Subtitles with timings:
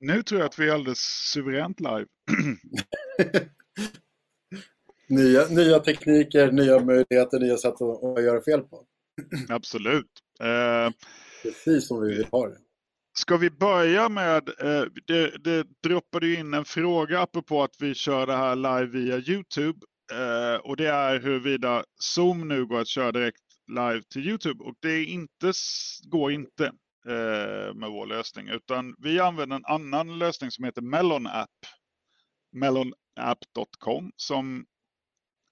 [0.00, 0.98] Nu tror jag att vi är alldeles
[1.32, 2.06] suveränt live.
[5.08, 8.84] nya, nya tekniker, nya möjligheter, nya sätt att, att göra fel på.
[9.48, 10.10] Absolut.
[10.40, 10.92] Eh,
[11.42, 12.58] Precis som vi vill ha det.
[13.18, 17.94] Ska vi börja med, eh, det, det droppade ju in en fråga apropå att vi
[17.94, 19.78] kör det här live via Youtube.
[20.12, 24.64] Eh, och det är huruvida Zoom nu går att köra direkt live till Youtube.
[24.64, 25.52] Och det inte,
[26.08, 26.72] går inte
[27.08, 28.48] Eh, med vår lösning.
[28.48, 31.50] Utan vi använder en annan lösning som heter Melon App.
[32.52, 34.66] Melonapp.com som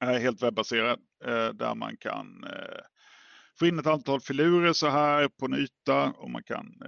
[0.01, 1.01] är helt webbaserad.
[1.25, 2.83] Eh, där man kan eh,
[3.59, 6.13] få in ett antal filurer så här på en yta.
[6.13, 6.83] Och man kan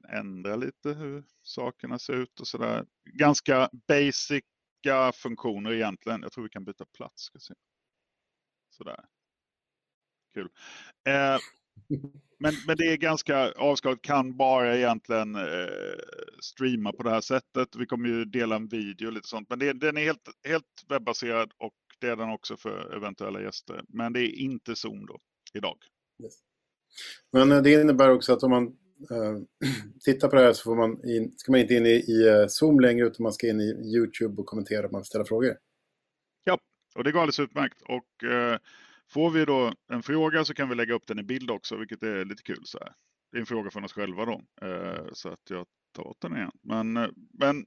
[0.00, 2.86] kan ändra lite hur sakerna ser ut och sådär.
[3.04, 6.22] Ganska basica funktioner egentligen.
[6.22, 7.22] Jag tror vi kan byta plats.
[7.22, 7.54] Ska se.
[8.70, 9.04] Sådär.
[10.34, 10.48] Kul.
[11.08, 11.38] Eh,
[12.38, 15.98] men, men det är ganska avskalat, kan bara egentligen eh,
[16.40, 17.68] streama på det här sättet.
[17.76, 19.50] Vi kommer ju dela en video och lite sånt.
[19.50, 23.84] Men det, den är helt, helt webbaserad och det är den också för eventuella gäster.
[23.88, 25.18] Men det är inte Zoom då,
[25.54, 25.78] idag.
[26.22, 26.34] Yes.
[27.32, 28.66] Men eh, det innebär också att om man
[29.10, 29.42] uh,
[30.04, 32.46] tittar på det här så får man in, ska man inte in i, i uh,
[32.46, 35.56] Zoom längre utan man ska in i YouTube och kommentera om man vill ställa frågor.
[36.44, 36.58] Ja,
[36.94, 37.82] och det går alldeles utmärkt.
[37.82, 38.58] Och uh,
[39.12, 42.02] får vi då en fråga så kan vi lägga upp den i bild också, vilket
[42.02, 42.62] är lite kul.
[42.64, 42.92] Så här.
[43.32, 44.42] Det är en fråga från oss själva då,
[45.12, 46.50] så att jag tar åt den igen.
[46.62, 46.92] Men,
[47.38, 47.66] men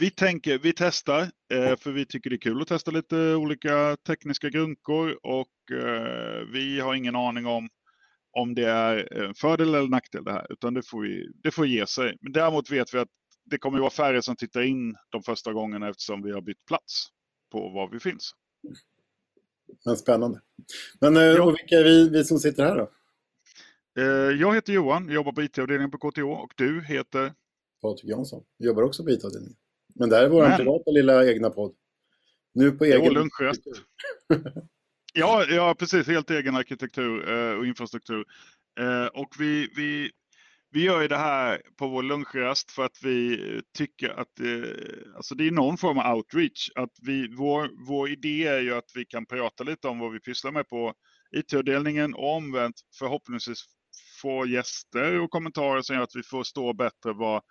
[0.00, 1.30] vi tänker, vi testar,
[1.76, 5.52] för vi tycker det är kul att testa lite olika tekniska grunkor och
[6.52, 7.68] vi har ingen aning om
[8.32, 11.66] om det är en fördel eller nackdel det här, utan det får, vi, det får
[11.66, 12.16] ge sig.
[12.20, 13.08] Men däremot vet vi att
[13.44, 16.66] det kommer att vara färre som tittar in de första gångerna eftersom vi har bytt
[16.66, 17.06] plats
[17.52, 18.32] på var vi finns.
[19.84, 20.40] Men spännande.
[21.00, 21.42] Men eh, ja.
[21.42, 22.90] och vilka är vi, vi som sitter här då?
[24.02, 27.32] Eh, jag heter Johan, jobbar på IT-avdelningen på KTH och du heter?
[27.82, 29.56] Patrik Jansson, jobbar också på IT-avdelningen.
[29.94, 30.56] Men det här är vår Men...
[30.56, 31.74] privata lilla egna podd.
[32.54, 33.12] Nu på egen...
[33.12, 33.62] Lunchrast.
[35.14, 36.06] Ja, ja, precis.
[36.06, 38.24] Helt egen arkitektur eh, och infrastruktur.
[39.12, 40.10] Och vi, vi,
[40.72, 45.16] vi gör ju det här på vår lunchrast för att vi eh, tycker att eh,
[45.16, 46.70] alltså det är någon form av outreach.
[46.74, 50.20] Att vi, vår, vår idé är ju att vi kan prata lite om vad vi
[50.20, 50.94] pysslar med på
[51.36, 53.64] IT-avdelningen och omvänt förhoppningsvis
[54.22, 57.42] få gäster och kommentarer som gör att vi förstår bättre vad,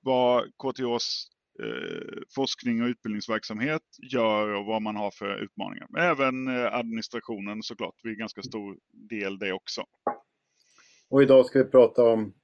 [0.00, 1.24] vad KTHs
[1.62, 5.86] eh, forskning och utbildningsverksamhet gör och vad man har för utmaningar.
[5.90, 8.76] Men även eh, administrationen såklart, vi är ganska stor
[9.10, 9.84] del det också.
[11.10, 12.34] Och idag ska vi prata om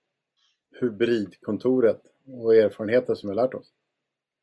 [0.81, 3.73] hybridkontoret och erfarenheter som vi har lärt oss.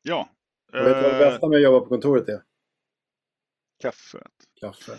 [0.02, 0.28] Ja.
[0.72, 2.42] Och vet du vad det bästa med att jobba på kontoret är?
[3.82, 4.32] Kaffet.
[4.60, 4.92] Kaffe.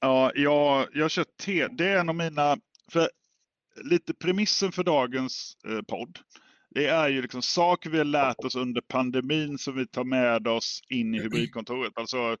[0.00, 1.68] Ja, jag, jag kör te.
[1.68, 2.56] Det är en av mina...
[2.90, 3.08] För
[3.84, 6.18] lite premissen för dagens eh, podd
[6.74, 10.48] det är ju liksom saker vi har lärt oss under pandemin som vi tar med
[10.48, 11.92] oss in i hybridkontoret.
[11.96, 12.36] Alltså,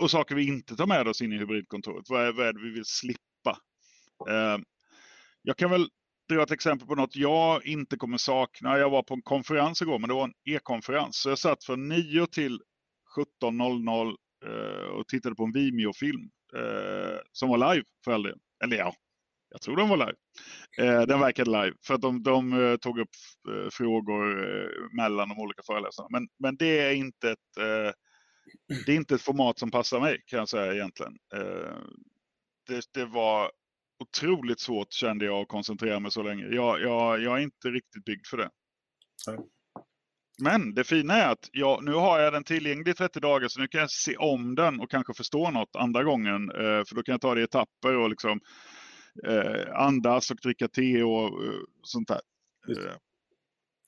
[0.00, 2.04] och saker vi inte tar med oss in i hybridkontoret.
[2.08, 3.58] Vad är, vad är det vi vill slippa?
[4.28, 4.58] Eh,
[5.42, 5.88] jag kan väl
[6.28, 8.78] dra ett exempel på något jag inte kommer sakna.
[8.78, 11.16] Jag var på en konferens igår, men det var en e-konferens.
[11.16, 12.60] Så jag satt från 9 till
[13.42, 14.14] 17.00
[14.46, 18.38] eh, och tittade på en Vimeo-film eh, som var live för all del.
[18.64, 18.94] Eller ja,
[19.54, 20.16] jag tror den var live.
[20.78, 23.08] Eh, den verkade live för att de, de eh, tog upp
[23.48, 26.08] eh, frågor eh, mellan de olika föreläsarna.
[26.10, 27.54] Men, men det, är inte ett,
[28.86, 31.12] det är inte ett format som passar mig kan jag säga egentligen.
[32.66, 33.50] Det, det, var
[34.08, 36.46] otroligt svårt kände jag att koncentrera mig så länge.
[36.46, 38.50] Jag, jag, jag är inte riktigt byggd för det.
[39.26, 39.38] Nej.
[40.42, 43.60] Men det fina är att jag, nu har jag den tillgänglig i 30 dagar så
[43.60, 46.50] nu kan jag se om den och kanske förstå något andra gången.
[46.86, 48.40] För då kan jag ta det i etapper och liksom
[49.26, 52.20] eh, andas och dricka te och eh, sånt där.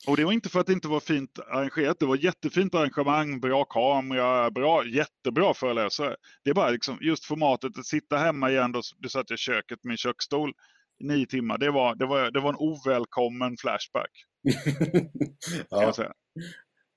[0.05, 1.99] Eh, och det var inte för att det inte var fint arrangerat.
[2.01, 6.17] Det var jättefint arrangemang, bra kamera, bra, jättebra föreläsare.
[6.45, 8.73] Det är bara liksom just formatet att sitta hemma igen.
[8.73, 10.53] Då, då satt jag i köket med min köksstol
[10.99, 11.59] i nio timmar.
[11.59, 14.11] Det var, det var, det var en ovälkommen flashback.
[15.71, 15.95] ja.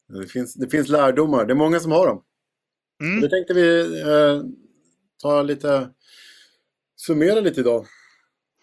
[0.07, 1.45] Det, finns, det finns lärdomar.
[1.45, 2.23] Det är många som har dem.
[3.03, 3.21] Mm.
[3.21, 4.41] Det tänkte vi eh,
[5.21, 5.89] ta lite,
[6.95, 7.85] summera lite idag.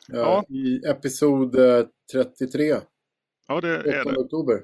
[0.09, 0.45] Ja.
[0.49, 1.57] I episod
[2.13, 2.77] 33.
[3.49, 4.17] Eh, ja, det är det.
[4.17, 4.63] oktober.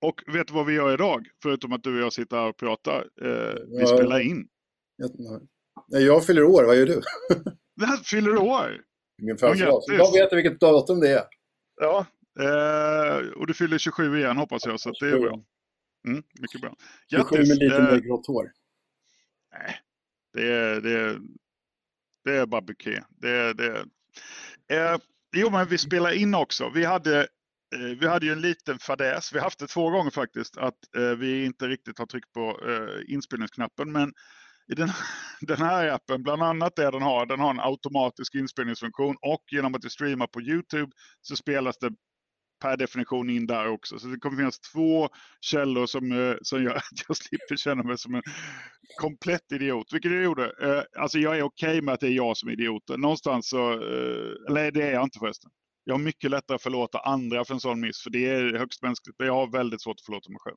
[0.00, 1.28] Och vet du vad vi gör idag?
[1.42, 3.08] Förutom att du och jag sitter här och pratar.
[3.22, 3.86] Eh, vi ja.
[3.86, 4.48] spelar in.
[4.96, 5.10] Jag,
[6.02, 7.02] jag fyller år, vad gör du?
[8.04, 8.82] fyller du år?
[9.18, 9.82] Min födelsedag.
[9.86, 11.24] Jag vet vilket datum det är.
[11.80, 12.06] Ja,
[12.40, 15.40] eh, och du fyller 27 igen hoppas jag, så det är bra.
[16.08, 16.74] Mm, mycket bra.
[17.10, 17.36] Grattis!
[17.36, 18.52] 27 med lite eh, mer grått hår.
[19.52, 19.80] Nej,
[20.32, 21.18] det är, det är,
[22.24, 23.02] det är bara buké.
[23.08, 23.86] Det, det,
[24.68, 24.96] Eh,
[25.32, 26.70] jo, men vi spelar in också.
[26.74, 27.26] Vi hade eh,
[27.74, 30.96] Eh, vi hade ju en liten fadäs, vi har haft det två gånger faktiskt, att
[30.96, 33.92] eh, vi inte riktigt har tryckt på eh, inspelningsknappen.
[33.92, 34.12] Men
[34.72, 34.88] i den,
[35.40, 39.74] den, här appen, bland annat det den har, den har en automatisk inspelningsfunktion och genom
[39.74, 41.90] att vi streamar på Youtube så spelas det
[42.62, 43.98] per definition in där också.
[43.98, 45.08] Så det kommer finnas två
[45.40, 48.22] källor som, som gör att jag slipper känna mig som en
[49.00, 49.92] komplett idiot.
[49.92, 50.52] Vilket jag gjorde.
[50.98, 53.00] Alltså jag är okej okay med att det är jag som är idioten.
[53.00, 53.72] Någonstans så,
[54.48, 55.50] eller det är jag inte förresten.
[55.88, 58.82] Jag har mycket lättare att förlåta andra för en sån miss, för det är högst
[58.82, 59.16] mänskligt.
[59.18, 60.56] Jag har väldigt svårt att förlåta mig själv.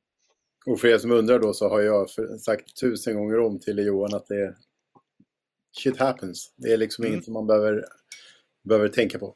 [0.66, 2.10] Och för er som undrar då så har jag
[2.40, 4.56] sagt tusen gånger om till Johan att det är
[5.78, 6.54] shit happens.
[6.58, 7.14] Det är liksom mm.
[7.14, 7.86] inget som man behöver,
[8.70, 9.36] behöver tänka på.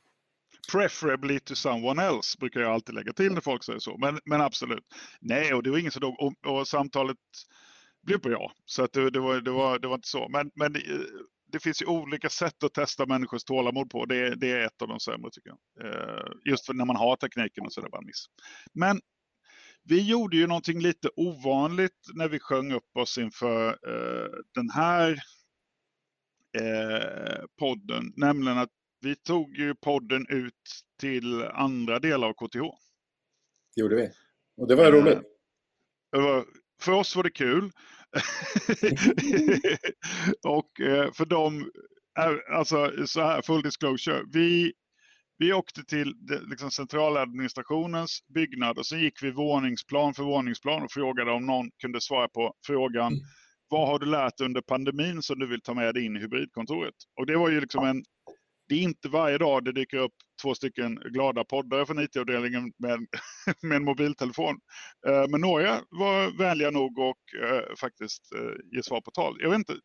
[0.71, 3.97] Preferably to someone else brukar jag alltid lägga till när folk säger så.
[3.97, 4.83] Men, men absolut.
[5.21, 6.15] Nej, och det var ingen som dog.
[6.19, 7.17] Och, och samtalet
[8.01, 8.53] blev bra.
[8.65, 10.29] Så att det, det, var, det, var, det var inte så.
[10.29, 10.75] Men, men
[11.53, 14.05] det, det finns ju olika sätt att testa människors tålamod på.
[14.05, 15.85] Det, det är ett av de sämre tycker jag.
[15.87, 18.25] Eh, just för när man har tekniken och så är det bara miss.
[18.73, 19.01] Men
[19.83, 25.11] vi gjorde ju någonting lite ovanligt när vi sjöng upp oss inför eh, den här
[26.57, 28.13] eh, podden.
[28.15, 28.71] Nämligen att
[29.01, 32.59] vi tog ju podden ut till andra delar av KTH.
[33.75, 34.11] Det gjorde vi.
[34.57, 35.19] Och det var roligt.
[36.09, 36.45] Var,
[36.81, 37.71] för oss var det kul.
[40.43, 41.71] och eh, för dem,
[42.51, 44.23] alltså så här, full disclosure.
[44.33, 44.73] Vi,
[45.37, 46.13] vi åkte till
[46.49, 52.01] liksom, centraladministrationens byggnad och sen gick vi våningsplan för våningsplan och frågade om någon kunde
[52.01, 53.25] svara på frågan mm.
[53.69, 56.95] vad har du lärt under pandemin som du vill ta med dig in i hybridkontoret?
[57.19, 58.03] Och det var ju liksom en
[58.69, 62.99] det är inte varje dag det dyker upp två stycken glada poddare från IT-avdelningen med,
[63.61, 64.59] med en mobiltelefon.
[65.07, 69.37] Eh, men några var vänliga nog och eh, faktiskt eh, ge svar på tal.
[69.39, 69.75] Jag vet inte.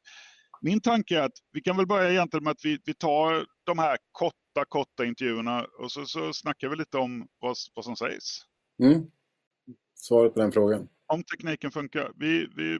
[0.60, 3.78] Min tanke är att vi kan väl börja egentligen med att vi, vi tar de
[3.78, 8.40] här korta, korta intervjuerna och så, så snackar vi lite om vad, vad som sägs.
[8.82, 9.10] Mm.
[9.94, 10.88] Svaret på den frågan.
[11.06, 12.12] Om tekniken funkar.
[12.16, 12.78] Vi, vi,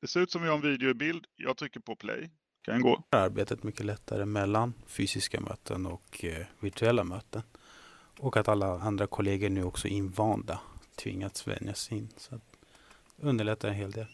[0.00, 1.24] det ser ut som vi har en video i bild.
[1.36, 2.30] Jag trycker på play
[2.62, 3.04] kan gå.
[3.10, 7.42] Arbetet mycket lättare mellan fysiska möten och eh, virtuella möten.
[8.18, 10.60] Och att alla andra kollegor nu också är invanda,
[10.96, 12.08] tvingats vänjas in.
[12.16, 12.42] Så att
[13.16, 14.06] underlättar en hel del.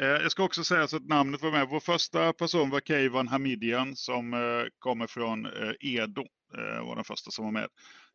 [0.00, 1.68] Eh, jag ska också säga så att namnet var med.
[1.70, 4.38] Vår första person var Keivan Hamidian som eh,
[4.78, 5.48] kommer från
[5.80, 6.26] Edo.
[6.82, 7.68] Var den första som var med.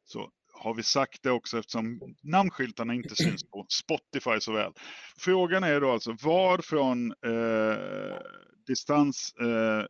[0.06, 4.72] Så har vi sagt det också eftersom namnskyltarna inte syns på Spotify så väl.
[5.18, 8.18] Frågan är då alltså vad från eh,
[8.66, 9.90] distanstiden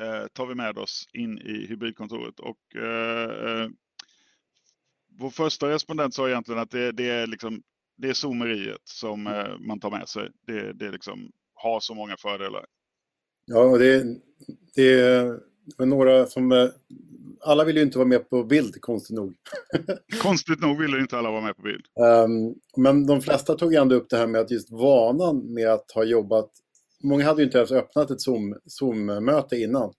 [0.00, 2.40] eh, tar vi med oss in i hybridkontoret.
[2.40, 3.68] Och, eh,
[5.18, 7.62] vår första respondent sa egentligen att det, det är liksom
[7.96, 10.30] det är zoomeriet som eh, man tar med sig.
[10.46, 12.66] Det, det liksom har så många fördelar.
[13.44, 14.04] Ja, och det,
[14.74, 16.70] det är några som...
[17.44, 19.34] Eh, alla vill ju inte vara med på bild, konstigt nog.
[20.22, 21.84] konstigt nog ville inte alla vara med på bild.
[21.96, 25.90] Um, men de flesta tog ändå upp det här med att just vanan med att
[25.90, 26.50] ha jobbat...
[27.02, 28.20] Många hade ju inte ens öppnat ett
[28.66, 29.92] Zoom-möte innan.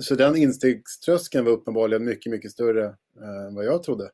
[0.00, 2.84] Så, den instegströskeln var uppenbarligen mycket, mycket större
[3.22, 4.10] eh, än vad jag trodde.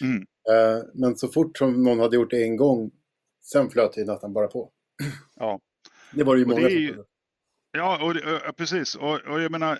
[0.00, 0.16] Mm.
[0.18, 2.90] Uh, men så fort som någon hade gjort det en gång,
[3.52, 4.70] sen flöt det nästan bara på.
[5.36, 5.60] Ja.
[6.12, 7.04] Det var det ju många det är,
[7.72, 8.10] Ja, och,
[8.48, 8.94] och, precis.
[8.94, 9.78] Och, och jag menar,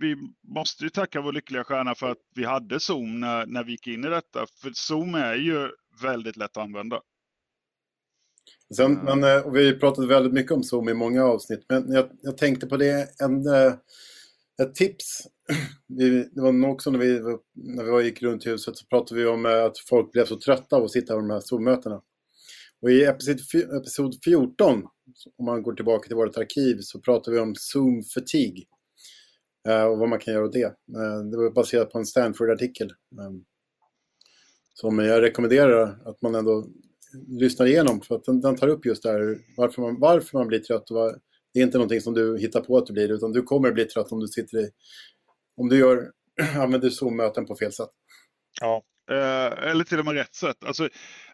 [0.00, 0.16] vi
[0.48, 3.86] måste ju tacka vår lyckliga stjärna för att vi hade Zoom när, när vi gick
[3.86, 4.46] in i detta.
[4.62, 5.70] För Zoom är ju
[6.02, 7.00] väldigt lätt att använda.
[8.76, 12.08] Sen, men, eh, och vi pratat väldigt mycket om Zoom i många avsnitt, men jag,
[12.22, 13.74] jag tänkte på det, en, eh,
[14.62, 15.20] ett tips.
[15.88, 17.20] Vi, det var nog också när vi,
[17.54, 20.36] när vi gick runt i huset så pratade vi om eh, att folk blev så
[20.36, 22.02] trötta av att sitta på de här Zoom-mötena.
[22.82, 23.40] Och i episod,
[23.80, 24.82] episod 14,
[25.38, 28.62] om man går tillbaka till vårt arkiv, så pratar vi om Zoom fatigue.
[28.62, 28.73] Eh,
[29.68, 30.64] Eh, och vad man kan göra åt det.
[30.64, 32.92] Eh, det var baserat på en Stanford-artikel.
[33.20, 33.44] Ehm,
[34.74, 36.66] som jag rekommenderar att man ändå
[37.28, 38.00] lyssnar igenom.
[38.00, 40.90] För att den, den tar upp just det här varför man, varför man blir trött.
[40.90, 41.18] Och var,
[41.52, 43.84] det är inte någonting som du hittar på att du blir, utan du kommer bli
[43.84, 44.70] trött om du sitter i...
[45.56, 46.10] Om du gör,
[46.56, 47.90] använder Zoom-möten på fel sätt.
[48.60, 50.64] Ja, eh, eller till och med rätt sätt.
[50.64, 50.88] Alltså,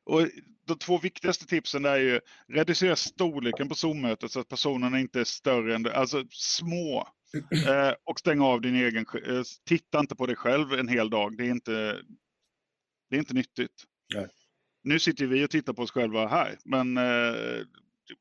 [0.04, 0.20] och
[0.66, 5.24] de två viktigaste tipsen är ju reducera storleken på Zoom-mötet så att personerna inte är
[5.24, 7.08] större än alltså små.
[7.34, 11.36] Eh, och stäng av din egen, eh, titta inte på dig själv en hel dag.
[11.36, 12.00] Det är inte,
[13.10, 13.84] det är inte nyttigt.
[14.14, 14.26] Nej.
[14.82, 17.02] Nu sitter vi och tittar på oss själva här, men eh,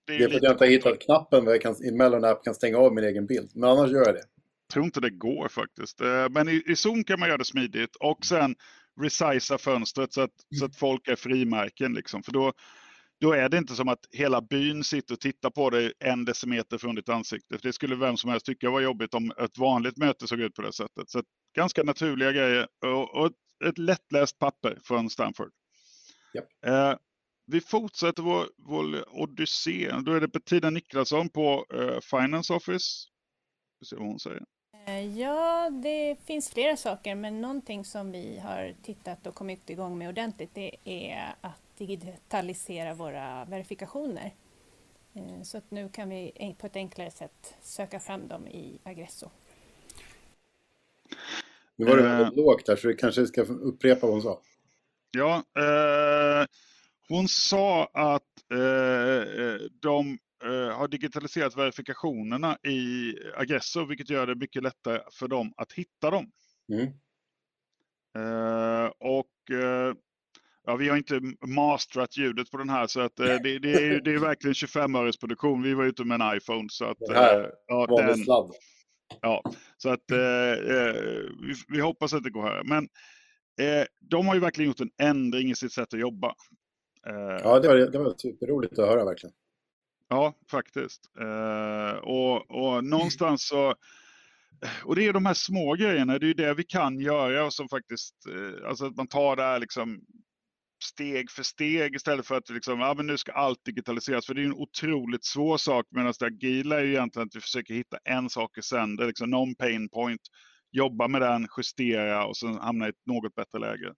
[0.05, 1.91] det är, det är för att jag inte har hittat knappen där jag kan, i
[1.91, 3.51] Mellon kan stänga av min egen bild.
[3.55, 4.23] Men annars gör jag det.
[4.67, 6.01] Jag tror inte det går faktiskt.
[6.01, 8.55] Eh, men i, i Zoom kan man göra det smidigt och sen
[9.01, 11.93] resizea fönstret så att, så att folk är frimärken.
[11.93, 12.23] Liksom.
[12.23, 12.53] För då,
[13.21, 16.77] då är det inte som att hela byn sitter och tittar på dig en decimeter
[16.77, 17.57] från ditt ansikte.
[17.57, 20.53] För det skulle vem som helst tycka var jobbigt om ett vanligt möte såg ut
[20.53, 21.09] på det sättet.
[21.09, 21.23] Så
[21.55, 23.31] ganska naturliga grejer och, och
[23.65, 25.51] ett lättläst papper från Stanford.
[26.33, 26.45] Yep.
[26.65, 26.95] Eh,
[27.45, 29.91] vi fortsätter vår, vår odyssé.
[30.05, 33.07] Då är det Bettina Niklasson på eh, Finance Office.
[33.79, 34.43] Vi ser vad hon säger.
[34.87, 39.97] Eh, ja, det finns flera saker, men någonting som vi har tittat och kommit igång
[39.97, 44.33] med ordentligt, det är att digitalisera våra verifikationer.
[45.13, 49.29] Eh, så att nu kan vi på ett enklare sätt söka fram dem i Agresso.
[51.75, 54.41] Nu var det väldigt uh, lågt där, så vi kanske ska upprepa vad hon sa.
[55.11, 56.45] Ja, eh,
[57.07, 64.63] hon sa att eh, de eh, har digitaliserat verifikationerna i Agresso, vilket gör det mycket
[64.63, 66.31] lättare för dem att hitta dem.
[66.71, 66.87] Mm.
[68.15, 69.93] Eh, och eh,
[70.65, 74.01] ja, vi har inte masterat ljudet på den här, så att, eh, det, det, är,
[74.01, 75.61] det är verkligen 25 öres produktion.
[75.61, 76.67] Vi var ute med en iPhone.
[76.71, 78.51] Så att, det här ja, den, sladd.
[79.21, 79.43] Ja,
[79.77, 82.63] så att vi, vi, hoppas att det går här.
[82.63, 82.87] Men
[83.99, 86.33] de har ju verkligen gjort en ändring i sitt sätt att jobba.
[87.43, 89.33] Ja, det var, det var superroligt att höra verkligen.
[90.09, 91.01] Ja, faktiskt.
[91.19, 93.75] Eh, och, och någonstans så...
[94.85, 97.53] Och det är de här små grejerna, det är ju det vi kan göra och
[97.53, 100.01] som faktiskt, eh, alltså att man tar det här liksom
[100.83, 104.25] steg för steg istället för att liksom, ja, men nu ska allt digitaliseras.
[104.25, 107.41] För det är en otroligt svår sak medan det agila är ju egentligen att vi
[107.41, 110.21] försöker hitta en sak i sänder, liksom non pain point,
[110.71, 113.93] jobba med den, justera och sen hamna i ett något bättre läge.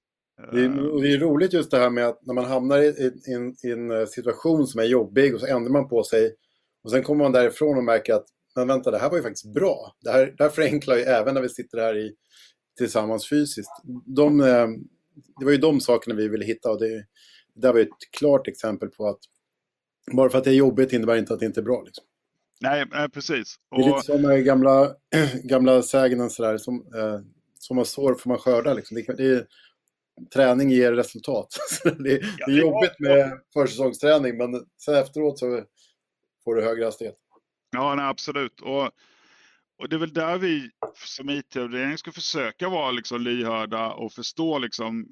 [0.51, 3.11] Det är, det är roligt just det här med att när man hamnar i, i,
[3.63, 6.35] i, en eh, situation som är jobbig och så ändrar man på sig
[6.83, 9.53] och sen kommer man därifrån och märker att men vänta, det här var ju faktiskt
[9.53, 9.95] bra.
[10.01, 12.15] Det här, det här förenklar ju även när vi sitter här i,
[12.77, 13.71] tillsammans fysiskt.
[14.05, 14.67] De, eh,
[15.39, 16.89] det var ju de sakerna vi ville hitta och det,
[17.53, 19.19] det där var ju ett klart exempel på att
[20.11, 21.83] bara för att det är jobbigt innebär inte att det inte är bra.
[21.85, 22.05] Liksom.
[22.61, 23.55] Nej, precis.
[23.69, 23.77] Och...
[23.77, 24.95] Det är lite som med gamla,
[25.43, 27.19] gamla sägnen sådär, som, eh,
[27.59, 28.73] som man sår får man skörda.
[28.73, 28.95] Liksom.
[28.95, 29.47] Det, det,
[30.33, 31.47] träning ger resultat.
[31.83, 35.63] det, är, ja, det är jobbigt med försäsongsträning, men sen efteråt så
[36.43, 37.15] får du högre hastighet.
[37.71, 38.61] Ja, nej, absolut.
[38.61, 38.89] Och,
[39.81, 44.59] och det är väl där vi som IT-avdelning ska försöka vara liksom lyhörda och förstå
[44.59, 45.07] liksom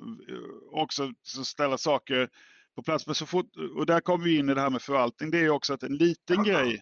[0.72, 2.30] också ställa saker
[2.76, 3.06] på plats.
[3.06, 3.46] Men så fort,
[3.76, 5.32] och där kommer vi in i det här med förvaltning.
[5.32, 6.82] Det är också att en liten grej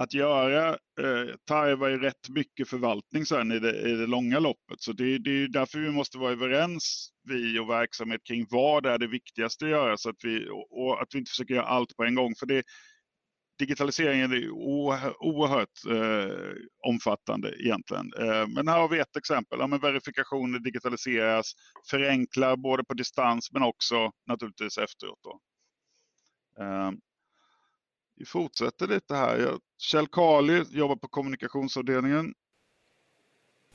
[0.00, 4.80] att göra eh, tarvar ju rätt mycket förvaltning sen i det, i det långa loppet.
[4.80, 8.98] Så det, det är därför vi måste vara överens, vi och verksamhet, kring vad är
[8.98, 12.04] det viktigaste att göra så att vi, och att vi inte försöker göra allt på
[12.04, 12.34] en gång.
[12.34, 12.62] För det,
[13.58, 18.12] digitaliseringen är oerhört eh, omfattande egentligen.
[18.18, 19.58] Eh, men här har vi ett exempel.
[19.60, 21.52] Ja, men verifikationer digitaliseras,
[21.90, 25.18] förenklar både på distans men också naturligtvis efteråt.
[25.22, 25.40] Då.
[26.64, 26.90] Eh,
[28.16, 29.58] vi fortsätter lite här.
[29.78, 32.34] Kjell Kali jobbar på kommunikationsavdelningen.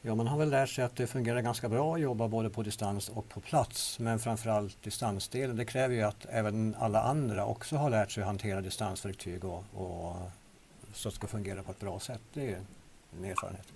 [0.05, 2.63] Ja, man har väl lärt sig att det fungerar ganska bra att jobba både på
[2.63, 3.99] distans och på plats.
[3.99, 8.27] Men framförallt distansdelen, det kräver ju att även alla andra också har lärt sig att
[8.27, 10.15] hantera distansverktyg och, och
[10.93, 12.21] så att det ska fungera på ett bra sätt.
[12.33, 12.59] Det är
[13.17, 13.67] en erfarenhet.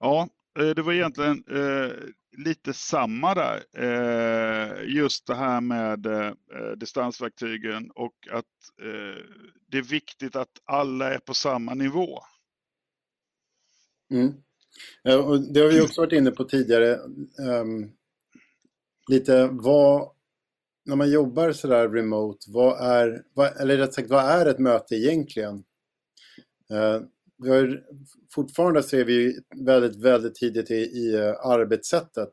[0.00, 1.92] Ja, eh, det var egentligen eh,
[2.36, 3.62] lite samma där.
[3.72, 6.32] Eh, just det här med eh,
[6.76, 8.44] distansverktygen och att
[8.82, 9.24] eh,
[9.66, 12.20] det är viktigt att alla är på samma nivå.
[14.10, 14.42] Mm.
[15.04, 16.98] Eh, och det har vi också varit inne på tidigare.
[17.38, 17.92] Um,
[19.10, 20.10] lite vad,
[20.84, 24.94] när man jobbar sådär remote, vad är, vad, eller rätt sagt, vad är ett möte
[24.94, 25.54] egentligen?
[26.72, 27.02] Uh,
[27.42, 27.82] vi har,
[28.34, 32.30] fortfarande ser vi väldigt, väldigt tidigt i, i uh, arbetssättet.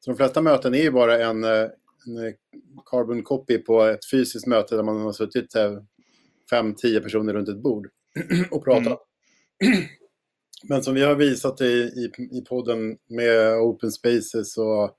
[0.00, 1.50] Så de flesta möten är ju bara en, uh,
[2.06, 2.34] en
[2.86, 5.52] carbon copy på ett fysiskt möte där man har suttit
[6.50, 7.88] fem, tio personer runt ett bord
[8.50, 8.98] och pratat.
[9.64, 9.84] Mm.
[10.64, 14.96] Men som vi har visat i, i, i podden med Open Spaces och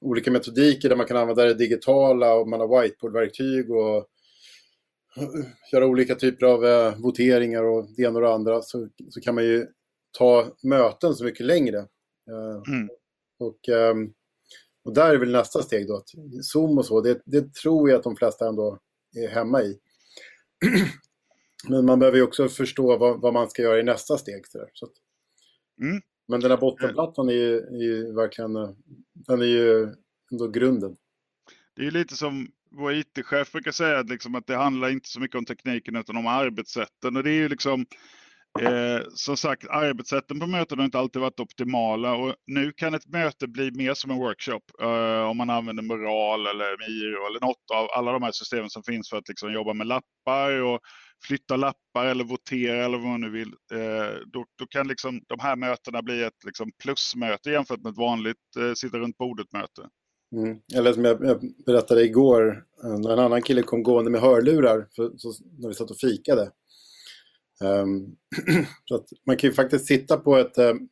[0.00, 4.06] olika metodiker där man kan använda det digitala och man har whiteboardverktyg och
[5.72, 9.34] göra olika typer av eh, voteringar och det ena och det andra så, så kan
[9.34, 9.66] man ju
[10.18, 11.78] ta möten så mycket längre.
[12.30, 12.88] Eh, mm.
[13.38, 13.94] Och, eh,
[14.84, 16.08] och där är väl nästa steg då, att
[16.42, 18.78] Zoom och så, det, det tror jag att de flesta ändå
[19.16, 19.78] är hemma i.
[21.68, 24.46] Men man behöver ju också förstå vad, vad, man ska göra i nästa steg.
[24.46, 24.92] Så, så att,
[25.82, 26.00] mm.
[26.28, 28.52] Men den här bottenplattan är ju, är ju, verkligen,
[29.14, 29.88] den är ju
[30.32, 30.96] ändå grunden.
[31.76, 35.20] Det är lite som vår IT-chef brukar säga, att, liksom, att det handlar inte så
[35.20, 37.16] mycket om tekniken utan om arbetssätten.
[37.16, 37.86] Och det är ju liksom,
[38.58, 43.06] Eh, som sagt, arbetssätten på möten har inte alltid varit optimala och nu kan ett
[43.06, 47.70] möte bli mer som en workshop eh, om man använder Moral eller Miro eller något
[47.74, 50.80] av alla de här systemen som finns för att liksom jobba med lappar och
[51.24, 53.48] flytta lappar eller votera eller vad man nu vill.
[53.72, 57.98] Eh, då, då, kan liksom de här mötena bli ett liksom plusmöte jämfört med ett
[57.98, 59.88] vanligt eh, sitta runt bordet-möte.
[60.36, 60.58] Mm.
[60.74, 64.88] Eller som jag, jag berättade igår, eh, när en annan kille kom gående med hörlurar
[64.96, 66.50] för, så, när vi satt och fikade.
[67.64, 68.16] Um,
[68.84, 70.58] så att man kan ju faktiskt sitta på ett...
[70.58, 70.88] Um,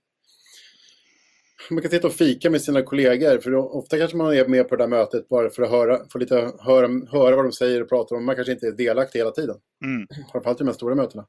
[1.71, 4.77] man kan sitta och fika med sina kollegor, för ofta kanske man är med på
[4.77, 7.89] det där mötet bara för att höra, få lite, höra, höra vad de säger och
[7.89, 8.25] pratar om.
[8.25, 9.57] Man kanske inte är delaktig hela tiden.
[9.85, 10.07] Mm.
[10.33, 11.27] Framförallt i de här stora mötena.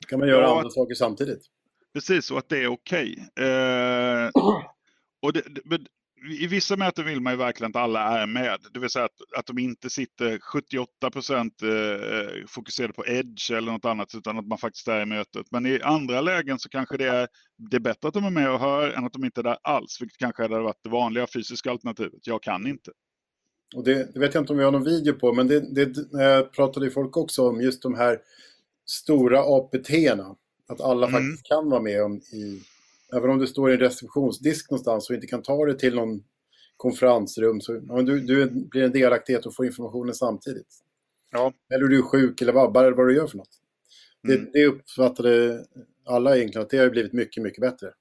[0.00, 1.42] Då kan man göra ja, andra saker samtidigt.
[1.92, 3.28] Precis, och att det är okej.
[3.36, 3.46] Okay.
[3.46, 4.30] Eh,
[5.22, 5.42] och det,
[6.40, 8.58] i vissa möten vill man ju verkligen att alla är med.
[8.72, 13.72] Det vill säga att, att de inte sitter 78 procent eh, fokuserade på edge eller
[13.72, 15.46] något annat utan att man faktiskt är i mötet.
[15.50, 17.28] Men i andra lägen så kanske det är,
[17.70, 19.58] det är bättre att de är med och hör än att de inte är där
[19.62, 19.98] alls.
[20.00, 22.26] Vilket kanske hade varit det vanliga fysiska alternativet.
[22.26, 22.90] Jag kan inte.
[23.76, 26.22] Och det, det vet jag inte om vi har någon video på men det, det
[26.22, 28.18] eh, pratade ju folk också om just de här
[28.86, 30.36] stora APT-erna.
[30.68, 31.20] Att alla mm.
[31.20, 32.62] faktiskt kan vara med om i
[33.16, 36.22] Även om du står i en receptionsdisk någonstans och inte kan ta dig till någon
[36.76, 40.74] konferensrum så ja, du, du blir en delaktighet och får informationen samtidigt.
[41.32, 41.52] Ja.
[41.74, 43.60] Eller du är sjuk eller vabbar eller vad du gör för något.
[44.28, 44.44] Mm.
[44.44, 45.64] Det, det uppfattade
[46.06, 47.92] alla egentligen att det har blivit mycket, mycket bättre.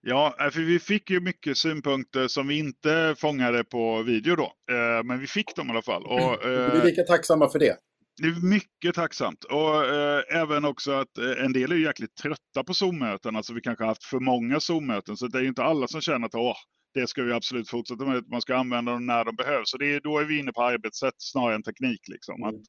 [0.00, 4.52] Ja, för vi fick ju mycket synpunkter som vi inte fångade på video då.
[4.74, 6.02] Eh, men vi fick dem i alla fall.
[6.06, 7.76] Och, vi är lika tacksamma för det.
[8.20, 9.44] Det är mycket tacksamt.
[9.44, 13.36] Och eh, även också att eh, en del är jäkligt trötta på Zoom-möten.
[13.36, 15.16] Alltså vi kanske har haft för många Zoom-möten.
[15.16, 16.56] Så det är inte alla som känner att Åh,
[16.94, 18.24] det ska vi absolut fortsätta med.
[18.30, 19.70] Man ska använda dem när de behövs.
[19.70, 22.00] Så det är, då är vi inne på arbetssätt snarare än teknik.
[22.08, 22.42] Liksom.
[22.42, 22.48] Mm.
[22.48, 22.60] Att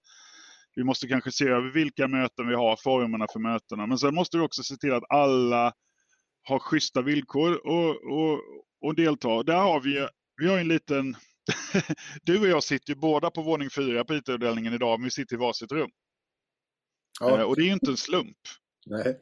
[0.76, 3.88] vi måste kanske se över vilka möten vi har, formerna för mötena.
[3.88, 5.74] Men sen måste vi också se till att alla
[6.44, 8.40] har schyssta villkor och, och,
[8.82, 9.44] och delta.
[9.44, 10.08] Där har vi,
[10.42, 11.16] vi har en liten
[12.24, 15.36] du och jag sitter ju båda på våning fyra på IT-avdelningen idag, men vi sitter
[15.36, 15.90] i varsitt rum.
[17.20, 17.40] Ja.
[17.40, 18.38] Eh, och det är ju inte en slump.
[18.86, 19.20] Nej.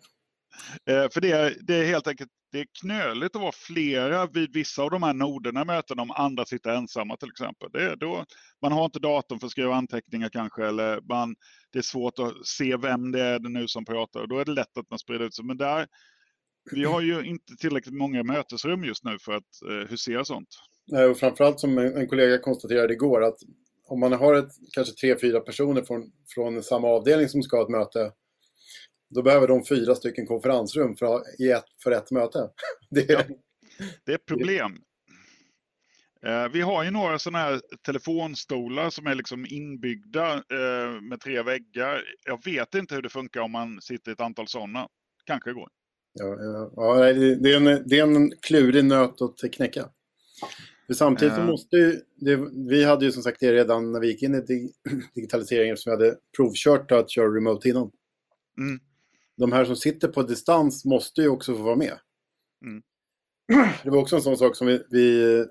[0.86, 4.54] Eh, för det är, det är helt enkelt det är knöligt att vara flera vid
[4.54, 7.70] vissa av de här noderna möten om andra sitter ensamma till exempel.
[7.74, 8.26] Det är då,
[8.62, 11.36] man har inte datorn för att skriva anteckningar kanske eller man,
[11.72, 14.52] det är svårt att se vem det är nu som pratar och då är det
[14.52, 15.46] lätt att man sprider ut sig.
[15.46, 15.88] Men där,
[16.72, 20.50] vi har ju inte tillräckligt många mötesrum just nu för att eh, husera sånt.
[21.10, 23.38] Och framförallt som en kollega konstaterade igår att
[23.88, 27.64] om man har ett, kanske tre, fyra personer från, från samma avdelning som ska ha
[27.64, 28.12] ett möte
[29.16, 31.16] då behöver de fyra stycken konferensrum för,
[31.52, 32.50] ett, för ett möte.
[32.90, 33.36] Det är, ja,
[34.06, 34.72] det är ett problem.
[36.26, 41.42] Eh, vi har ju några sådana här telefonstolar som är liksom inbyggda eh, med tre
[41.42, 42.04] väggar.
[42.26, 44.88] Jag vet inte hur det funkar om man sitter i ett antal sådana.
[45.26, 45.70] Kanske går.
[46.14, 49.90] Ja, ja, ja det, är en, det är en klurig nöt att knäcka.
[50.92, 54.08] För samtidigt så måste ju, det, vi hade ju som sagt det redan när vi
[54.08, 54.72] gick in i
[55.16, 57.92] digitaliseringen som vi hade provkört att köra remote innan.
[58.58, 58.80] Mm.
[59.38, 61.94] De här som sitter på distans måste ju också få vara med.
[62.66, 62.82] Mm.
[63.84, 65.46] Det var också en sån sak som vi, vi,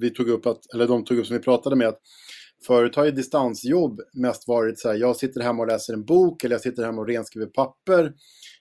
[0.00, 2.00] vi, tog upp, att, eller de tog upp som vi pratade med, att
[2.66, 6.44] förut har ju distansjobb mest varit så här, jag sitter hemma och läser en bok
[6.44, 8.14] eller jag sitter hemma och renskriver papper.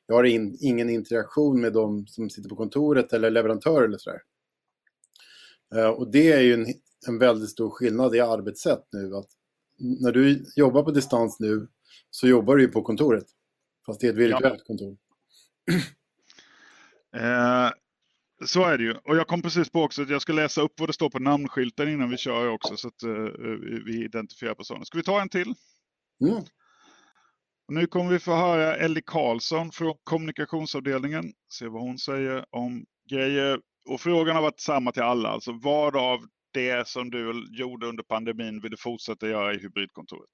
[0.07, 4.19] Jag har in, ingen interaktion med de som sitter på kontoret eller leverantörer eller sådär.
[4.19, 4.32] Eh,
[5.81, 6.65] och det är ju en,
[7.07, 9.15] en väldigt stor skillnad i arbetssätt nu.
[9.15, 9.29] Att
[9.79, 11.67] när du jobbar på distans nu
[12.09, 13.25] så jobbar du ju på kontoret.
[13.85, 14.65] Fast det är ett virtuellt ja.
[14.67, 14.97] kontor.
[17.15, 17.69] Eh,
[18.45, 18.93] så är det ju.
[18.93, 21.19] Och jag kom precis på också att jag ska läsa upp vad det står på
[21.19, 23.27] namnskylten innan vi kör också så att uh,
[23.85, 24.85] vi identifierar personen.
[24.85, 25.53] Ska vi ta en till?
[26.21, 26.43] Mm.
[27.67, 31.33] Nu kommer vi få höra Ellie Karlsson från kommunikationsavdelningen.
[31.49, 35.29] Se vad hon säger om grejer och frågan har varit samma till alla.
[35.29, 36.19] Alltså vad av
[36.51, 40.29] det som du gjorde under pandemin vill du fortsätta göra i hybridkontoret?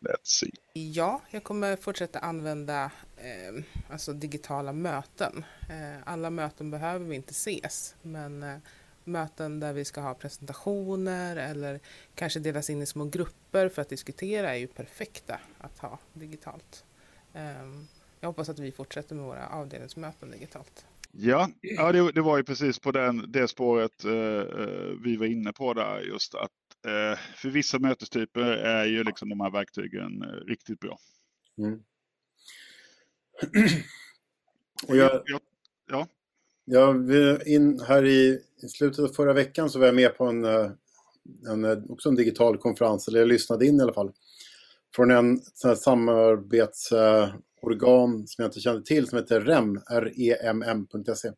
[0.00, 0.52] Let's see.
[0.72, 5.44] Ja, jag kommer fortsätta använda eh, alltså digitala möten.
[5.70, 8.58] Eh, alla möten behöver vi inte ses, men eh,
[9.04, 11.80] möten där vi ska ha presentationer eller
[12.14, 16.84] kanske delas in i små grupper för att diskutera är ju perfekta att ha digitalt.
[17.34, 17.86] Ehm,
[18.20, 20.86] jag hoppas att vi fortsätter med våra avdelningsmöten digitalt.
[21.20, 24.12] Ja, ja det, det, var ju precis på den, det spåret eh,
[24.62, 26.50] eh, vi var inne på där just att
[26.86, 30.98] eh, för vissa mötestyper är ju liksom de här verktygen eh, riktigt bra.
[31.58, 31.82] Mm.
[34.88, 35.40] Och jag, ja.
[35.90, 36.06] ja.
[36.64, 36.94] Ja,
[37.46, 40.70] in, här i, i, slutet av förra veckan så var jag med på en, eh,
[41.48, 44.12] en, också en digital konferens, eller jag lyssnade in i alla fall,
[44.94, 45.40] från en
[45.76, 46.92] samarbets
[47.60, 49.80] organ som jag inte kände till som heter REM,
[50.62, 51.32] remm.se.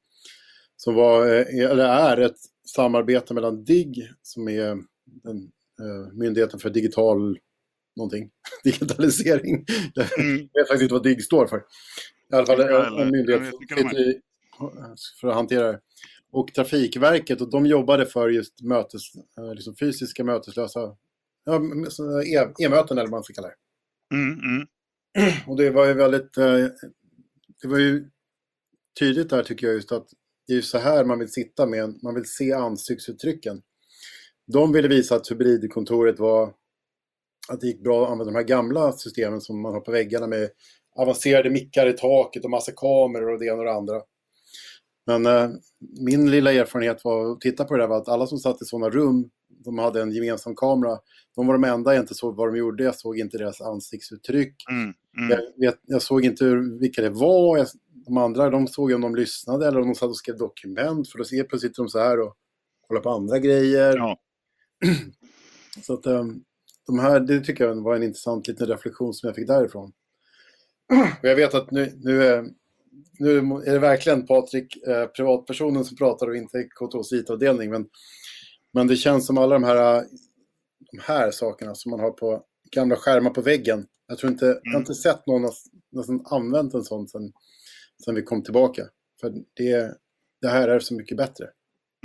[0.76, 2.38] Som var, eh, eller är ett
[2.74, 5.36] samarbete mellan DIGG, som är den,
[5.80, 7.38] uh, myndigheten för digital
[7.96, 8.30] någonting,
[8.64, 9.54] digitalisering.
[10.18, 10.48] Mm.
[10.52, 11.58] Jag vet faktiskt inte vad DIGG står för.
[12.32, 13.54] I alla fall en, en myndighet
[13.94, 14.20] i,
[15.20, 15.80] för att hantera det.
[16.32, 19.02] Och Trafikverket, och de jobbade för just mötes,
[19.38, 20.96] eh, liksom fysiska möteslösa
[22.58, 23.54] e-möten eller vad man ska kalla det.
[24.16, 24.66] Mm, mm.
[25.46, 26.66] Och det var ju väldigt, eh,
[27.62, 28.10] det var ju
[28.98, 30.06] tydligt där tycker jag just att
[30.46, 33.62] det är så här man vill sitta med, man vill se ansiktsuttrycken.
[34.46, 36.54] De ville visa att hybridkontoret var,
[37.48, 40.26] att det gick bra att använda de här gamla systemen som man har på väggarna
[40.26, 40.50] med
[40.96, 44.02] avancerade mickar i taket och massa kameror och det ena och det andra.
[45.06, 45.50] Men eh,
[46.00, 48.64] min lilla erfarenhet var att titta på det där var att alla som satt i
[48.64, 49.30] sådana rum,
[49.64, 50.98] de hade en gemensam kamera,
[51.36, 52.84] de var de enda jag inte såg vad de gjorde.
[52.84, 54.54] Jag såg inte deras ansiktsuttryck.
[54.70, 54.82] Mm,
[55.18, 55.30] mm.
[55.56, 56.44] Jag, vet, jag, såg inte
[56.80, 57.58] vilka det var.
[57.58, 57.66] Jag,
[58.06, 61.08] de andra de såg om de lyssnade eller om de satt och skrev dokument.
[61.08, 62.36] För då ser plötsligt de så här och
[62.88, 63.96] kollar på andra grejer.
[63.96, 64.20] Ja.
[65.82, 66.44] så att um,
[66.86, 69.92] de här, det tycker jag var en intressant liten reflektion som jag fick därifrån.
[71.22, 72.46] Och jag vet att nu, nu, är,
[73.18, 77.70] nu är det verkligen Patrik, eh, privatpersonen som pratar och inte KTHs IT-avdelning.
[77.70, 77.88] Men,
[78.72, 80.04] men det känns som alla de här
[80.92, 83.86] de här sakerna som man har på gamla skärmar på väggen.
[84.08, 84.58] Jag tror inte, mm.
[84.62, 85.50] jag har inte sett någon
[86.04, 87.32] som använt en sån sen,
[88.04, 88.82] sen vi kom tillbaka.
[89.20, 89.94] För det,
[90.40, 91.46] det här är så mycket bättre.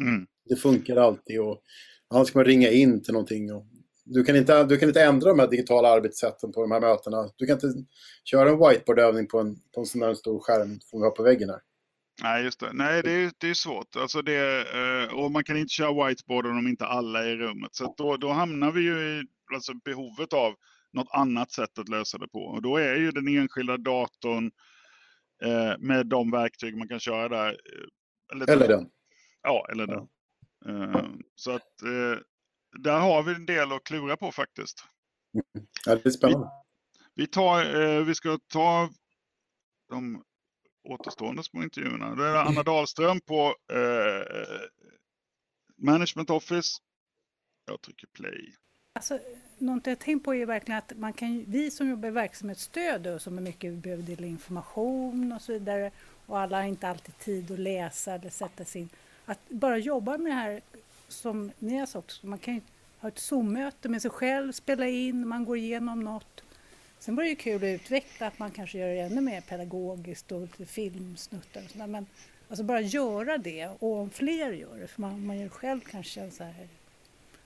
[0.02, 0.28] Mm.
[0.50, 1.62] Det funkar alltid och
[2.08, 3.54] annars ska man ringa in till någonting.
[3.54, 3.66] Och
[4.06, 7.30] du, kan inte, du kan inte ändra de här digitala arbetssätten på de här mötena.
[7.36, 7.68] Du kan inte
[8.24, 11.24] köra en whiteboardövning på en, på en sån här stor skärm som vi har på
[11.24, 11.60] väggen här.
[12.24, 12.74] Nej, just det.
[12.74, 13.96] Nej, det är, det är svårt.
[13.96, 17.76] Alltså det, eh, och man kan inte köra whiteboarden om inte alla är i rummet.
[17.76, 20.54] Så då, då hamnar vi ju i alltså behovet av
[20.94, 22.40] något annat sätt att lösa det på.
[22.40, 24.52] Och då är ju den enskilda datorn
[25.44, 27.48] eh, med de verktyg man kan köra där.
[27.48, 28.90] Eh, eller, eller den.
[29.42, 30.08] Ja, eller den.
[30.66, 31.06] Ja.
[31.36, 31.72] så att
[32.80, 34.84] där har vi en del att klura på faktiskt.
[35.86, 36.50] Ja, det är spännande.
[37.16, 38.90] Vi, vi, tar, vi ska ta
[39.90, 40.24] de
[40.90, 42.16] återstående små intervjuerna.
[42.16, 44.58] Det är Anna Dahlström på eh,
[45.78, 46.78] Management Office.
[47.66, 48.56] Jag trycker play.
[48.94, 49.20] Alltså,
[49.58, 53.22] något jag tänkt på är verkligen att man kan, vi som jobbar i verksamhetsstöd och
[53.22, 55.92] som är mycket behöver dela information och så vidare
[56.26, 58.90] och alla har inte alltid tid att läsa eller sätta sig in.
[59.26, 60.62] Att bara jobba med det här
[61.08, 62.62] som ni har sagt, man kan ju
[63.00, 66.44] ha ett Zoom-möte med sig själv, spela in, man går igenom något
[67.00, 70.32] Sen var det ju kul att utveckla att man kanske gör det ännu mer pedagogiskt
[70.32, 71.88] och lite filmsnuttar och sådär.
[71.88, 72.06] Men
[72.50, 76.32] alltså bara göra det och om fler gör det, för man, man gör själv kanske
[76.32, 76.68] så här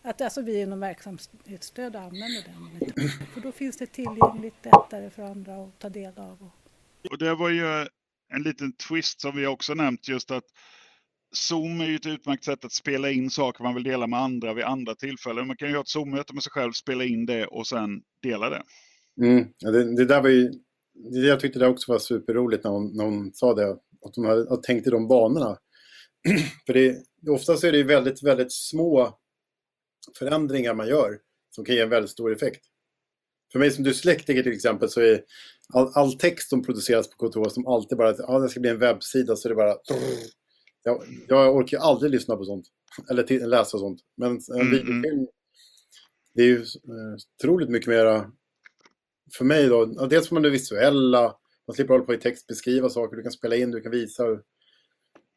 [0.01, 3.09] att alltså vi inom verksamhetsstöd använder den.
[3.33, 6.49] För då finns det tillgängligt lättare för andra att ta del av.
[7.11, 7.87] Och det var ju
[8.33, 10.45] en liten twist som vi också nämnt just att
[11.31, 14.53] Zoom är ju ett utmärkt sätt att spela in saker man vill dela med andra
[14.53, 15.47] vid andra tillfällen.
[15.47, 18.49] Man kan ju ha ett Zoom-möte med sig själv, spela in det och sen dela
[18.49, 18.63] det.
[19.21, 19.45] Mm.
[19.57, 20.51] Ja, det, det, där var ju,
[21.11, 23.71] det, jag tyckte det också var superroligt när hon, när hon sa det,
[24.05, 25.57] att hon hade, tänkt i de banorna.
[26.65, 26.97] För det,
[27.29, 29.17] oftast är det väldigt, väldigt små
[30.19, 31.17] förändringar man gör
[31.55, 32.65] som kan ge en väldigt stor effekt.
[33.51, 35.21] För mig som dyslektiker till exempel så är
[35.73, 38.69] all, all text som produceras på KTH som alltid bara att ah, det ska bli
[38.69, 39.75] en webbsida så är det bara
[40.83, 42.67] jag, jag orkar aldrig lyssna på sånt
[43.09, 43.99] eller läsa sånt.
[44.17, 44.71] Men en mm, mm.
[44.71, 45.27] videofilm
[46.33, 48.31] det är ju eh, otroligt mycket mera
[49.37, 51.35] för mig då, dels får man det visuella,
[51.67, 54.23] man slipper hålla på i text, beskriva saker, du kan spela in, du kan visa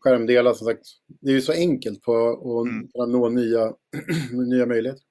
[0.01, 0.87] skärmdelar som sagt.
[1.21, 3.13] Det är ju så enkelt på att mm.
[3.13, 3.73] nå nya,
[4.33, 5.03] nya möjligheter.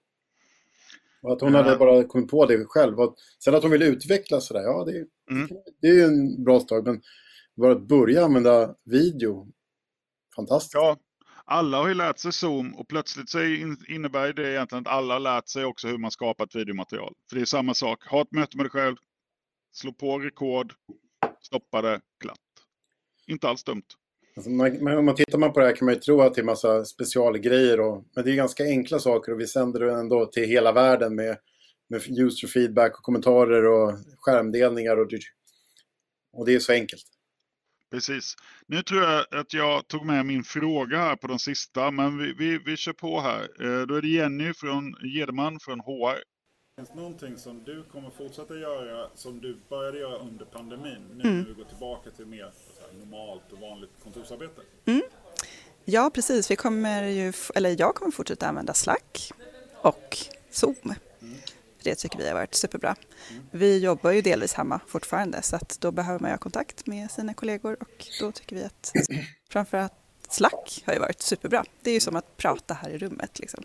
[1.22, 1.62] Och att hon ja.
[1.62, 3.00] hade bara kommit på det själv.
[3.00, 5.50] Och sen att hon vill utveckla sådär, ja det, mm.
[5.82, 6.86] det är ju en bra start.
[6.86, 7.02] Men
[7.56, 9.48] bara att börja använda video,
[10.36, 10.74] fantastiskt.
[10.74, 10.98] Ja,
[11.46, 13.44] alla har ju lärt sig Zoom och plötsligt så
[13.88, 17.13] innebär det egentligen att alla har lärt sig också hur man skapar ett videomaterial.
[17.30, 18.08] För det är samma sak.
[18.08, 18.96] Ha ett möte med dig själv,
[19.74, 20.74] slå på rekord,
[21.41, 22.38] stoppa det, glatt.
[23.28, 23.84] Inte alls dumt.
[24.36, 26.41] Alltså, man, om man tittar man på det här kan man ju tro att det
[26.41, 27.80] är massa specialgrejer.
[27.80, 31.15] Och, men det är ganska enkla saker och vi sänder det ändå till hela världen
[31.15, 31.38] med,
[31.89, 34.98] med user feedback och kommentarer och skärmdelningar.
[34.98, 35.12] Och,
[36.34, 37.04] och det är så enkelt.
[37.92, 38.36] Precis.
[38.66, 42.34] Nu tror jag att jag tog med min fråga här på de sista, men vi,
[42.34, 43.42] vi, vi kör på här.
[43.42, 46.24] Eh, då är det Jenny från Gedman från HR.
[46.76, 51.24] Finns det någonting som du kommer fortsätta göra som du började göra under pandemin, nu
[51.24, 51.38] mm.
[51.38, 52.52] när vi går tillbaka till mer
[53.00, 54.62] normalt och vanligt kontorsarbete?
[54.86, 55.02] Mm.
[55.86, 56.52] Ja, precis.
[56.52, 59.32] Vi kommer ju, eller jag kommer fortsätta använda Slack
[59.82, 60.18] och
[60.52, 60.76] Zoom.
[61.22, 61.36] Mm.
[61.84, 62.96] Det tycker vi har varit superbra.
[63.52, 67.34] Vi jobbar ju delvis hemma fortfarande så att då behöver man ha kontakt med sina
[67.34, 68.91] kollegor och då tycker vi att
[69.50, 69.94] framförallt
[70.30, 71.63] Slack har ju varit superbra.
[71.82, 73.39] Det är ju som att prata här i rummet.
[73.39, 73.63] Liksom.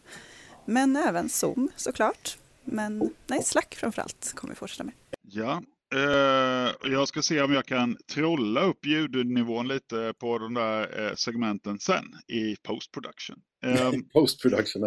[0.64, 2.38] Men även Zoom såklart.
[2.64, 4.94] Men nej, Slack framförallt kommer vi fortsätta med.
[5.22, 5.62] Ja,
[5.94, 11.14] eh, jag ska se om jag kan trolla upp ljudnivån lite på de där eh,
[11.14, 13.37] segmenten sen i post production.
[13.64, 14.83] Eh, post production,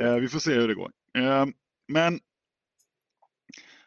[0.00, 0.18] ja.
[0.20, 0.90] vi får se hur det går.
[1.88, 2.20] Men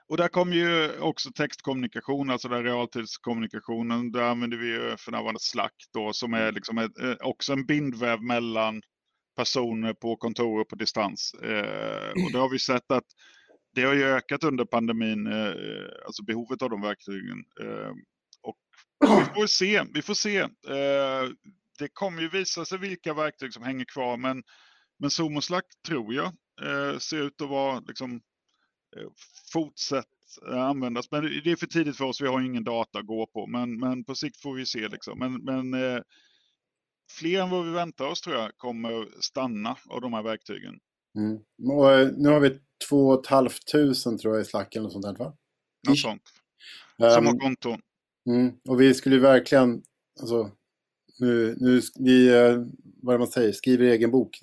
[0.07, 4.11] och där kommer ju också textkommunikation, alltså den realtidskommunikationen.
[4.11, 7.65] Där använder vi ju för närvarande Slack då som är liksom ett, eh, också en
[7.65, 8.81] bindväv mellan
[9.35, 11.33] personer på kontor och på distans.
[11.33, 13.05] Eh, och det har vi sett att
[13.73, 15.53] det har ju ökat under pandemin, eh,
[16.05, 17.43] alltså behovet av de verktygen.
[17.61, 17.91] Eh,
[18.41, 18.57] och
[18.99, 20.39] vi får se, vi får se.
[20.39, 21.29] Eh,
[21.79, 24.43] det kommer ju visa sig vilka verktyg som hänger kvar, men,
[24.99, 28.21] men Zoom och Slack tror jag eh, ser ut att vara liksom,
[28.97, 29.07] eh,
[29.53, 30.05] fortsätt
[30.47, 31.11] användas.
[31.11, 33.47] Men det är för tidigt för oss, vi har ingen data att gå på.
[33.47, 34.87] Men, men på sikt får vi se.
[34.87, 35.19] Liksom.
[35.19, 36.01] Men, men eh,
[37.11, 40.79] fler än vad vi väntar oss tror jag kommer stanna av de här verktygen.
[41.17, 41.39] Mm.
[41.71, 45.37] Och, eh, nu har vi 2 500 tror jag i Slack eller sånt där va?
[45.87, 46.23] Något sånt.
[46.97, 47.81] Som har konton.
[48.29, 48.53] Mm.
[48.67, 49.83] Och vi skulle verkligen,
[50.19, 50.51] alltså,
[51.19, 52.57] nu, nu vi, eh,
[53.01, 54.39] vad är det man säger, skriver egen bok.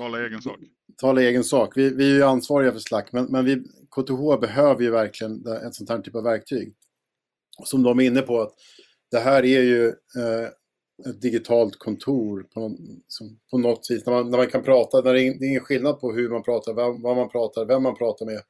[0.00, 0.58] Tala egen sak.
[0.96, 1.76] Tala egen sak.
[1.76, 3.56] Vi, vi är ju ansvariga för Slack, men, men vi,
[3.90, 6.74] KTH behöver ju verkligen ett sånt här typ av verktyg.
[7.64, 8.54] Som de är inne på, att
[9.10, 10.48] det här är ju eh,
[11.08, 12.76] ett digitalt kontor på, någon,
[13.08, 14.06] som, på något vis.
[14.06, 16.72] När man, när man kan prata, när det är, ingen skillnad på hur man pratar,
[16.72, 18.40] vad, vad man pratar, vem man pratar med.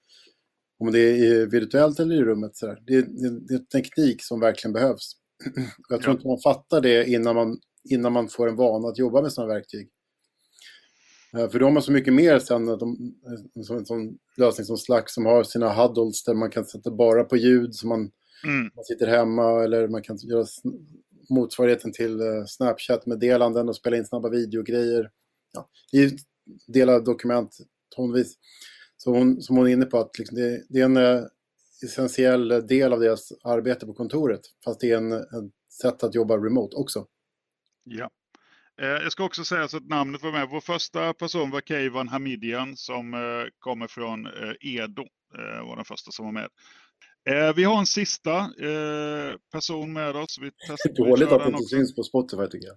[0.79, 2.57] Om det är virtuellt eller i rummet.
[2.57, 5.13] Så det, det, det, är teknik som verkligen behövs.
[5.89, 6.17] Jag tror ja.
[6.17, 7.59] inte man fattar det innan man,
[7.91, 9.91] innan man får en vana att jobba med sådana verktyg.
[11.37, 13.15] Eh, för då har så mycket mer sen, de,
[13.65, 17.25] som en sån lösning som Slack som har sina huddles där man kan sätta bara
[17.25, 18.01] på ljud så man,
[18.45, 18.71] mm.
[18.75, 20.47] man sitter hemma eller man kan göra
[21.31, 25.11] motsvarigheten till Snapchat-meddelanden och spela in snabba videogrejer.
[25.53, 25.69] Ja,
[26.67, 27.59] dela dokument
[27.97, 28.35] tonvis.
[28.97, 31.29] Så hon, som hon är inne på, att liksom det, det, är en
[31.83, 34.41] essentiell del av deras arbete på kontoret.
[34.65, 37.07] Fast det är en, en sätt att jobba remote också.
[37.85, 38.11] Ja.
[38.81, 40.49] Eh, jag ska också säga så att namnet var med.
[40.49, 43.21] Vår första person var Keivan Hamidian som eh,
[43.59, 45.05] kommer från eh, Edo.
[45.65, 46.49] var den första som var med.
[47.57, 48.51] Vi har en sista
[49.53, 50.39] person med oss.
[50.41, 52.77] Vi testar, Dåligt att det inte syns på Spotify tycker jag.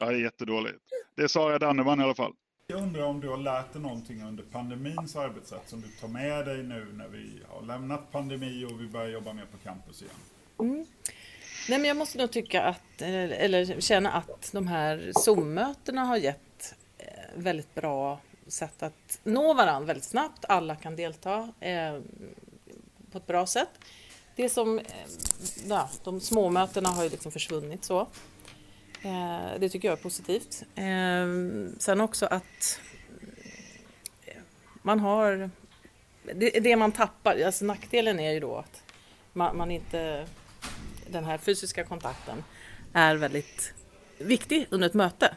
[0.00, 0.78] Ja, det är jättedåligt.
[1.16, 2.32] Det är Sara Danneman i alla fall.
[2.66, 6.46] Jag undrar om du har lärt dig någonting under pandemins arbetssätt som du tar med
[6.46, 10.14] dig nu när vi har lämnat pandemi och vi börjar jobba mer på campus igen?
[10.58, 10.86] Mm.
[11.68, 16.74] Nej, men jag måste nog tycka att, eller känna att de här Zoom-mötena har gett
[16.98, 20.44] eh, väldigt bra sätt att nå varandra väldigt snabbt.
[20.48, 22.00] Alla kan delta eh,
[23.12, 23.68] på ett bra sätt.
[24.36, 24.84] Det som, eh,
[25.68, 28.00] ja, de små mötena har ju liksom försvunnit så.
[29.02, 30.62] Eh, det tycker jag är positivt.
[30.74, 31.26] Eh,
[31.78, 32.80] sen också att
[34.26, 34.42] eh,
[34.82, 35.50] man har,
[36.34, 38.82] det, det man tappar, alltså nackdelen är ju då att
[39.32, 40.26] man, man inte
[41.10, 42.44] den här fysiska kontakten
[42.92, 43.74] är väldigt
[44.18, 45.34] viktig under ett möte.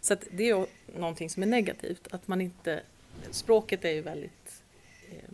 [0.00, 0.66] Så det är
[0.98, 2.82] någonting som är negativt, att man inte...
[3.30, 4.62] Språket är ju väldigt
[5.10, 5.30] eh,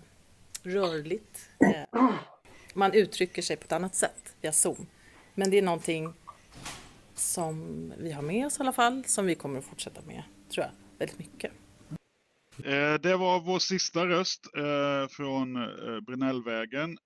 [0.62, 1.48] rörligt.
[1.60, 2.10] Eh,
[2.74, 4.86] man uttrycker sig på ett annat sätt via Zoom.
[5.34, 6.14] Men det är någonting
[7.14, 10.66] som vi har med oss i alla fall, som vi kommer att fortsätta med, tror
[10.66, 11.52] jag, väldigt mycket.
[12.64, 16.98] Eh, det var vår sista röst eh, från eh, Brinellvägen.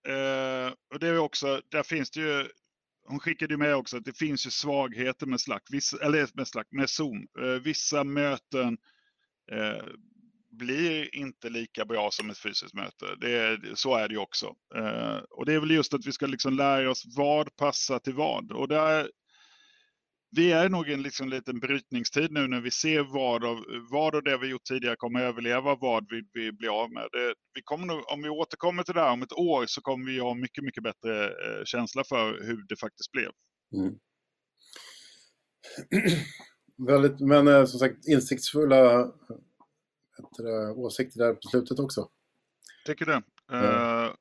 [0.94, 2.48] och det är också, där finns det ju
[3.06, 6.66] hon skickade med också att det finns ju svagheter med Slack, vissa, eller med Slack,
[6.70, 7.26] med Zoom.
[7.40, 8.78] Eh, vissa möten
[9.52, 9.84] eh,
[10.50, 13.06] blir inte lika bra som ett fysiskt möte.
[13.20, 14.54] Det så är det ju också.
[14.76, 18.14] Eh, och det är väl just att vi ska liksom lära oss vad passar till
[18.14, 18.52] vad.
[18.52, 19.10] Och där
[20.34, 24.14] vi är nog i en liksom liten brytningstid nu när vi ser vad av, vad
[24.14, 27.08] av det vi gjort tidigare kommer överleva, vad vi, vi blir av med.
[27.12, 30.06] Det, vi kommer nog, om vi återkommer till det här om ett år så kommer
[30.06, 33.30] vi ha mycket, mycket bättre eh, känsla för hur det faktiskt blev.
[33.74, 33.94] Mm.
[36.88, 39.12] Väldigt, men eh, som sagt insiktsfulla
[40.38, 42.08] det, åsikter där på slutet också.
[42.86, 43.22] Tycker det.
[43.52, 43.64] Mm.
[43.64, 44.14] Uh,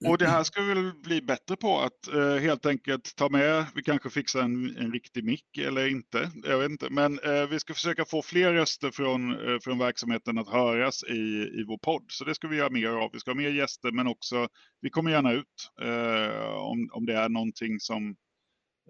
[0.00, 0.12] Mm.
[0.12, 3.66] och det här ska vi väl bli bättre på att eh, helt enkelt ta med,
[3.74, 6.90] vi kanske fixar en, en riktig mick eller inte, jag vet inte.
[6.90, 11.50] Men eh, vi ska försöka få fler röster från, eh, från verksamheten att höras i,
[11.60, 12.04] i vår podd.
[12.08, 13.10] Så det ska vi göra mer av.
[13.12, 14.48] Vi ska ha mer gäster men också,
[14.80, 18.16] vi kommer gärna ut eh, om, om det är någonting som,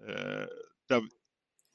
[0.07, 0.45] eh,
[0.89, 1.01] där,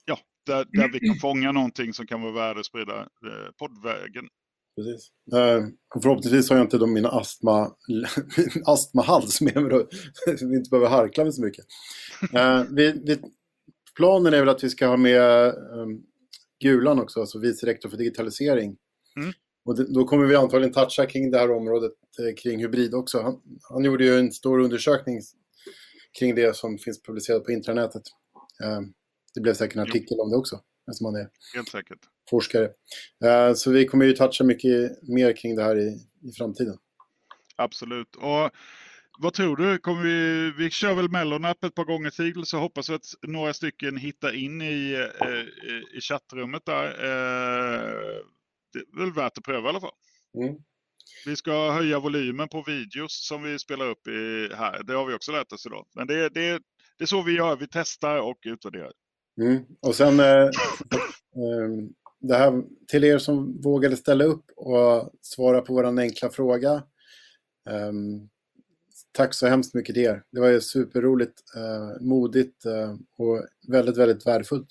[0.05, 4.29] ja, där, där vi kan fånga någonting som kan vara värde att sprida eh, poddvägen.
[4.77, 5.11] Precis.
[5.35, 5.69] Uh,
[6.03, 7.71] förhoppningsvis har jag inte mina astma,
[8.65, 9.87] astmahals med mig då,
[10.39, 11.65] så vi inte behöver harkla mig så mycket.
[12.35, 13.19] Uh, vi, vi,
[13.97, 16.03] planen är väl att vi ska ha med um,
[16.61, 18.77] Gulan också, alltså vice rektor för digitalisering.
[19.17, 19.33] Mm.
[19.65, 23.23] Och det, då kommer vi antagligen toucha kring det här området eh, kring hybrid också.
[23.23, 25.21] Han, han, gjorde ju en stor undersökning
[26.19, 28.03] kring det som finns publicerat på intranätet.
[29.35, 31.99] Det blev säkert en artikel om det också, eftersom han är Helt säkert.
[32.31, 32.65] forskare.
[33.25, 35.89] Uh, så vi kommer ju toucha mycket mer kring det här i,
[36.29, 36.79] i framtiden.
[37.57, 38.17] Absolut.
[38.17, 38.51] Och
[39.19, 39.79] vad tror du?
[39.79, 43.55] Kommer vi, vi kör väl Mellonap ett par gånger till så hoppas vi att några
[43.55, 46.85] stycken hittar in i, eh, i chattrummet där.
[46.85, 48.25] Eh,
[48.73, 49.95] det är väl värt att pröva i alla fall.
[50.43, 50.57] Mm.
[51.27, 54.83] Vi ska höja volymen på videos som vi spelar upp i här.
[54.83, 55.87] Det har vi också lärt oss idag.
[55.95, 56.63] Men det, det,
[56.99, 57.57] det är så vi gör.
[57.57, 58.93] Vi testar och utvärderar.
[59.41, 59.65] Mm.
[59.81, 60.51] Och sen eh,
[61.37, 66.73] ehm, det här till er som vågade ställa upp och svara på vår enkla fråga.
[67.71, 67.93] Eh,
[69.13, 70.23] tack så hemskt mycket till er.
[70.31, 74.69] Det var ju superroligt, eh, modigt eh, och väldigt, väldigt värdefullt.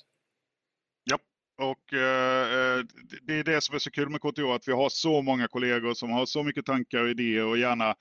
[1.04, 1.17] Ja,
[1.58, 2.86] och eh, eh
[3.21, 5.93] det är det som är så kul med KTH, att vi har så många kollegor
[5.93, 7.95] som har så mycket tankar och idéer och gärna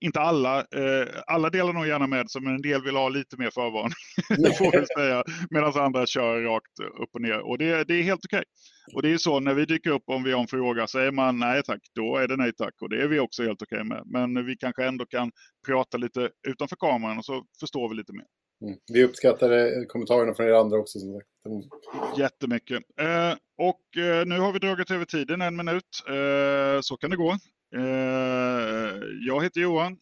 [0.00, 3.36] inte alla, eh, alla delar nog gärna med sig, men en del vill ha lite
[3.36, 3.94] mer förvarning.
[4.58, 5.24] får säga.
[5.50, 7.38] Medan andra kör rakt upp och ner.
[7.38, 8.38] Och det, det är helt okej.
[8.38, 8.94] Okay.
[8.94, 11.38] Och det är så när vi dyker upp om vi har en fråga, säger man
[11.38, 12.74] nej tack, då är det nej tack.
[12.80, 14.02] Och det är vi också helt okej okay med.
[14.06, 15.30] Men vi kanske ändå kan
[15.66, 18.26] prata lite utanför kameran och så förstår vi lite mer.
[18.62, 18.78] Mm.
[18.92, 20.98] Vi uppskattar kommentarerna från er andra också.
[20.98, 22.18] Som sagt.
[22.18, 22.82] Jättemycket.
[23.00, 26.04] Eh, och eh, nu har vi dragit över tiden en minut.
[26.08, 27.36] Eh, så kan det gå.
[27.76, 28.94] Eh,
[29.28, 29.92] jag heter Johan.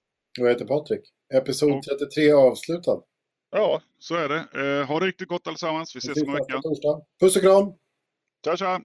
[0.40, 1.00] Och jag heter Patrik.
[1.34, 3.02] Episod 33 avslutad.
[3.50, 4.80] Ja, så är det.
[4.80, 5.96] Eh, ha det riktigt gott allesammans.
[5.96, 6.60] Vi ses om en vecka.
[7.20, 7.72] Puss och kram!
[8.44, 8.80] Tja, tja!